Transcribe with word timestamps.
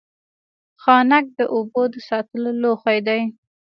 ښانک 0.81 1.25
د 1.39 1.39
اوبو 1.53 1.81
د 1.93 1.95
ساتلو 2.09 2.49
لوښی 2.61 2.99
دی 3.07 3.21